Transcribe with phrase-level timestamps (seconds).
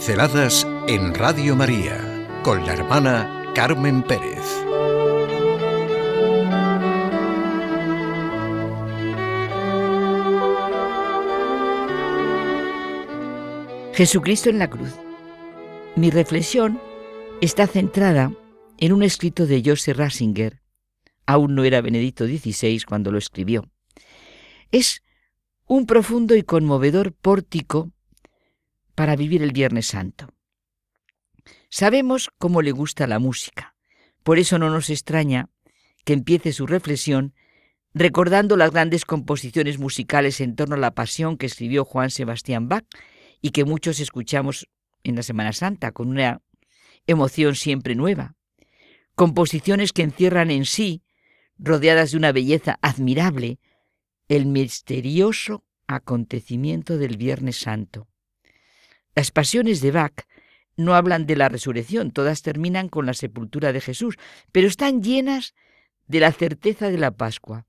[0.00, 4.40] Pinceladas en Radio María con la hermana Carmen Pérez.
[13.92, 14.94] Jesucristo en la cruz.
[15.96, 16.80] Mi reflexión
[17.42, 18.32] está centrada
[18.78, 20.62] en un escrito de Joseph Ratzinger.
[21.26, 23.68] Aún no era Benedicto XVI cuando lo escribió.
[24.72, 25.02] Es
[25.66, 27.92] un profundo y conmovedor pórtico
[29.00, 30.28] para vivir el Viernes Santo.
[31.70, 33.74] Sabemos cómo le gusta la música,
[34.22, 35.48] por eso no nos extraña
[36.04, 37.32] que empiece su reflexión
[37.94, 42.84] recordando las grandes composiciones musicales en torno a la pasión que escribió Juan Sebastián Bach
[43.40, 44.68] y que muchos escuchamos
[45.02, 46.42] en la Semana Santa con una
[47.06, 48.34] emoción siempre nueva.
[49.14, 51.04] Composiciones que encierran en sí,
[51.56, 53.60] rodeadas de una belleza admirable,
[54.28, 58.09] el misterioso acontecimiento del Viernes Santo,
[59.14, 60.26] las pasiones de Bach
[60.76, 64.16] no hablan de la resurrección, todas terminan con la sepultura de Jesús,
[64.50, 65.54] pero están llenas
[66.06, 67.66] de la certeza de la Pascua,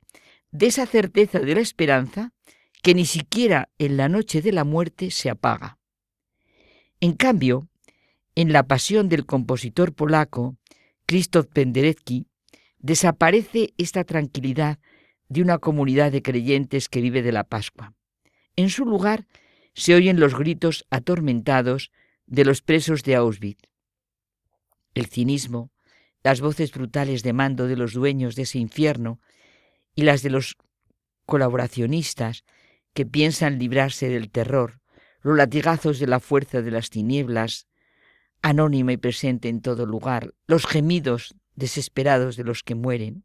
[0.51, 2.33] de esa certeza de la esperanza
[2.81, 5.77] que ni siquiera en la noche de la muerte se apaga.
[6.99, 7.67] En cambio,
[8.35, 10.57] en la pasión del compositor polaco
[11.05, 12.27] Krzysztof Penderecki
[12.79, 14.79] desaparece esta tranquilidad
[15.27, 17.93] de una comunidad de creyentes que vive de la Pascua.
[18.55, 19.27] En su lugar
[19.73, 21.91] se oyen los gritos atormentados
[22.25, 23.67] de los presos de Auschwitz.
[24.93, 25.71] El cinismo,
[26.23, 29.19] las voces brutales de mando de los dueños de ese infierno
[29.95, 30.57] y las de los
[31.25, 32.43] colaboracionistas
[32.93, 34.81] que piensan librarse del terror,
[35.21, 37.67] los latigazos de la fuerza de las tinieblas,
[38.41, 43.23] anónima y presente en todo lugar, los gemidos desesperados de los que mueren.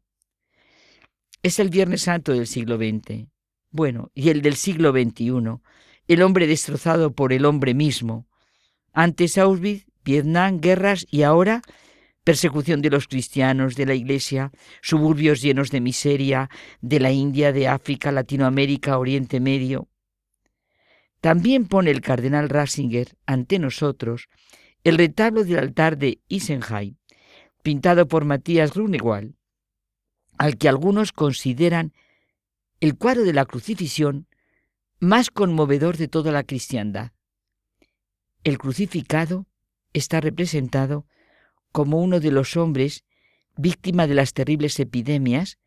[1.43, 3.27] Es el Viernes Santo del siglo XX,
[3.69, 5.59] bueno, y el del siglo XXI,
[6.07, 8.27] el hombre destrozado por el hombre mismo.
[8.93, 11.61] Antes Auschwitz, Vietnam, guerras y ahora
[12.27, 16.49] persecución de los cristianos, de la Iglesia, suburbios llenos de miseria,
[16.81, 19.87] de la India, de África, Latinoamérica, Oriente Medio.
[21.21, 24.27] También pone el cardenal Ratzinger ante nosotros
[24.83, 26.97] el retablo del altar de Isenheim,
[27.63, 29.35] pintado por Matías Grunewald,
[30.37, 31.93] al que algunos consideran
[32.81, 34.27] el cuadro de la crucifixión
[34.99, 37.11] más conmovedor de toda la cristiandad.
[38.43, 39.47] El crucificado
[39.93, 41.05] está representado
[41.71, 43.03] como uno de los hombres
[43.55, 45.57] víctima de las terribles epidemias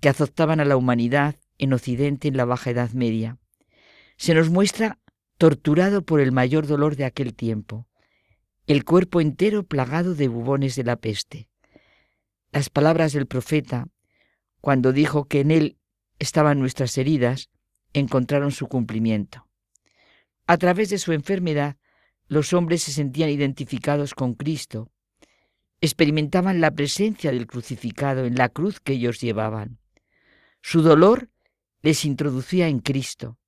[0.00, 3.38] que azotaban a la humanidad en Occidente en la Baja Edad Media.
[4.16, 4.98] Se nos muestra
[5.38, 7.86] torturado por el mayor dolor de aquel tiempo,
[8.66, 11.48] el cuerpo entero plagado de bubones de la peste.
[12.50, 13.86] Las palabras del profeta,
[14.60, 15.78] cuando dijo que en él
[16.18, 17.50] estaban nuestras heridas,
[17.92, 19.46] encontraron su cumplimiento.
[20.46, 21.76] A través de su enfermedad,
[22.28, 24.90] los hombres se sentían identificados con Cristo,
[25.80, 29.78] experimentaban la presencia del crucificado en la cruz que ellos llevaban.
[30.62, 31.28] Su dolor
[31.82, 33.38] les introducía en Cristo,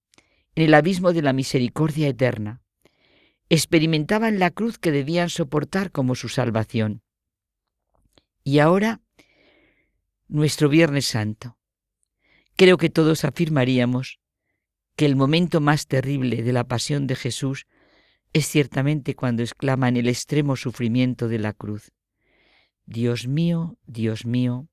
[0.55, 2.61] en el abismo de la misericordia eterna.
[3.49, 7.03] Experimentaban la cruz que debían soportar como su salvación.
[8.43, 9.01] Y ahora,
[10.27, 11.57] nuestro Viernes Santo.
[12.57, 14.19] Creo que todos afirmaríamos
[14.97, 17.67] que el momento más terrible de la pasión de Jesús
[18.33, 21.93] es ciertamente cuando exclama en el extremo sufrimiento de la cruz,
[22.87, 24.69] Dios mío, Dios mío,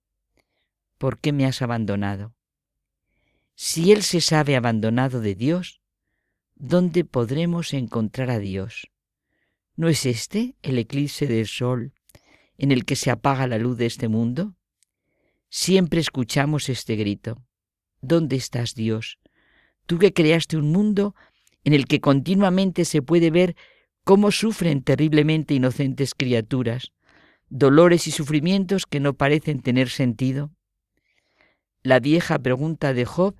[0.97, 2.35] ¿por qué me has abandonado?
[3.55, 5.81] Si Él se sabe abandonado de Dios,
[6.55, 8.91] ¿dónde podremos encontrar a Dios?
[9.75, 11.93] ¿No es este el eclipse del sol
[12.57, 14.55] en el que se apaga la luz de este mundo?
[15.49, 17.43] Siempre escuchamos este grito.
[18.01, 19.19] ¿Dónde estás, Dios?
[19.91, 21.16] Tú que creaste un mundo
[21.66, 23.57] en el que continuamente se puede ver
[24.06, 26.94] cómo sufren terriblemente inocentes criaturas,
[27.50, 30.50] dolores y sufrimientos que no parecen tener sentido.
[31.83, 33.36] La vieja pregunta de Job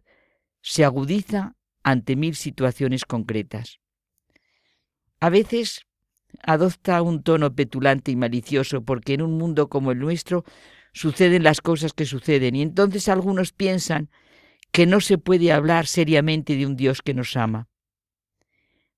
[0.62, 3.80] se agudiza ante mil situaciones concretas.
[5.22, 5.86] A veces
[6.44, 10.44] adopta un tono petulante y malicioso porque en un mundo como el nuestro
[10.92, 14.10] suceden las cosas que suceden y entonces algunos piensan
[14.72, 17.68] que no se puede hablar seriamente de un Dios que nos ama.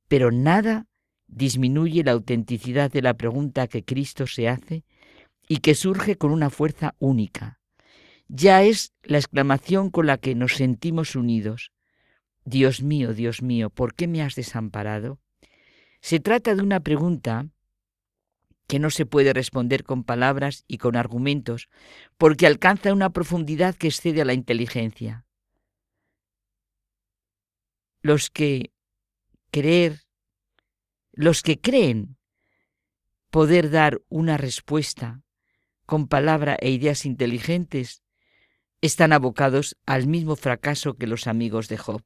[0.07, 0.87] Pero nada
[1.27, 4.85] disminuye la autenticidad de la pregunta que Cristo se hace
[5.47, 7.59] y que surge con una fuerza única.
[8.27, 11.71] Ya es la exclamación con la que nos sentimos unidos.
[12.45, 15.19] Dios mío, Dios mío, ¿por qué me has desamparado?
[16.01, 17.47] Se trata de una pregunta
[18.67, 21.69] que no se puede responder con palabras y con argumentos,
[22.17, 25.25] porque alcanza una profundidad que excede a la inteligencia
[28.03, 28.71] los que
[29.49, 30.01] creer,
[31.13, 32.17] los que creen
[33.31, 35.23] poder dar una respuesta
[35.85, 38.03] con palabra e ideas inteligentes,
[38.81, 42.03] están abocados al mismo fracaso que los amigos de Job.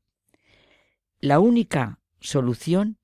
[1.19, 2.99] La única solución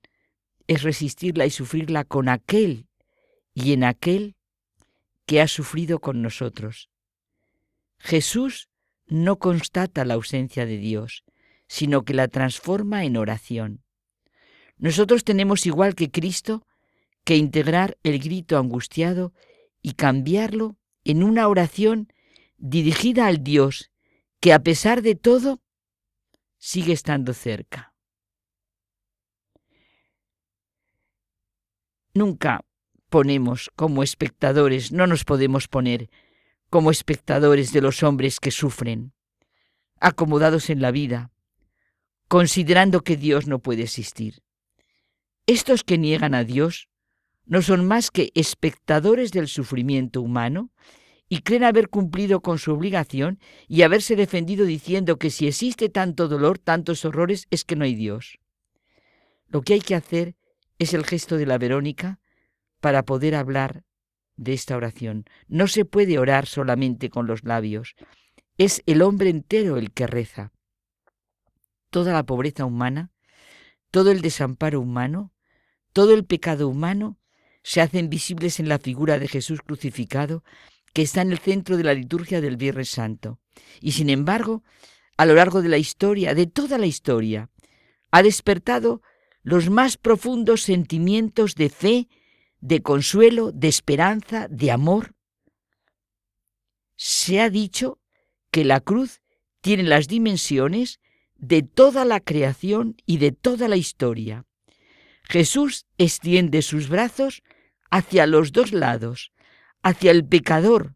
[0.67, 2.87] es resistirla y sufrirla con aquel
[3.55, 4.35] y en aquel
[5.25, 6.89] que ha sufrido con nosotros.
[7.97, 8.69] Jesús
[9.07, 11.23] no constata la ausencia de Dios,
[11.67, 13.83] sino que la transforma en oración.
[14.77, 16.65] Nosotros tenemos igual que Cristo
[17.23, 19.33] que integrar el grito angustiado
[19.81, 22.11] y cambiarlo en una oración
[22.57, 23.91] dirigida al Dios
[24.39, 25.61] que a pesar de todo
[26.57, 27.93] sigue estando cerca.
[32.13, 32.65] Nunca
[33.09, 36.09] ponemos como espectadores, no nos podemos poner
[36.69, 39.13] como espectadores de los hombres que sufren,
[39.99, 41.32] acomodados en la vida,
[42.33, 44.41] considerando que Dios no puede existir.
[45.45, 46.89] Estos que niegan a Dios
[47.45, 50.71] no son más que espectadores del sufrimiento humano
[51.29, 56.27] y creen haber cumplido con su obligación y haberse defendido diciendo que si existe tanto
[56.27, 58.39] dolor, tantos horrores, es que no hay Dios.
[59.45, 60.35] Lo que hay que hacer
[60.79, 62.19] es el gesto de la Verónica
[62.79, 63.83] para poder hablar
[64.37, 65.25] de esta oración.
[65.47, 67.93] No se puede orar solamente con los labios,
[68.57, 70.51] es el hombre entero el que reza.
[71.93, 73.11] Toda la pobreza humana,
[73.91, 75.31] todo el desamparo humano,
[75.93, 77.19] todo el pecado humano
[77.61, 80.43] se hacen visibles en la figura de Jesús crucificado
[80.91, 83.39] que está en el centro de la liturgia del Viernes Santo.
[83.79, 84.63] Y sin embargo,
[85.17, 87.51] a lo largo de la historia, de toda la historia,
[88.09, 89.03] ha despertado
[89.43, 92.09] los más profundos sentimientos de fe,
[92.59, 95.13] de consuelo, de esperanza, de amor.
[96.95, 97.99] Se ha dicho
[98.49, 99.21] que la cruz
[99.61, 100.99] tiene las dimensiones
[101.37, 104.45] de toda la creación y de toda la historia.
[105.23, 107.43] Jesús extiende sus brazos
[107.89, 109.31] hacia los dos lados,
[109.81, 110.95] hacia el pecador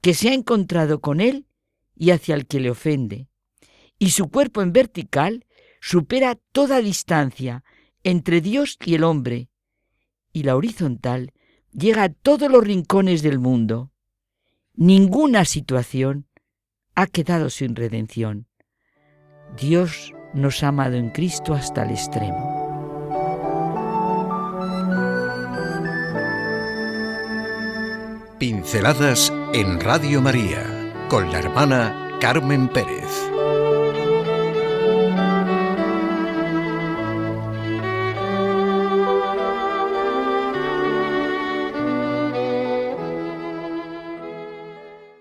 [0.00, 1.46] que se ha encontrado con él
[1.96, 3.28] y hacia el que le ofende.
[3.98, 5.46] Y su cuerpo en vertical
[5.80, 7.64] supera toda distancia
[8.02, 9.50] entre Dios y el hombre,
[10.32, 11.32] y la horizontal
[11.72, 13.92] llega a todos los rincones del mundo.
[14.74, 16.26] Ninguna situación
[16.94, 18.46] ha quedado sin redención.
[19.56, 22.50] Dios nos ha amado en Cristo hasta el extremo.
[28.38, 30.64] Pinceladas en Radio María
[31.08, 33.30] con la hermana Carmen Pérez.